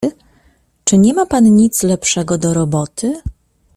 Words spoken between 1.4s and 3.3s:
nic lepszego do roboty?"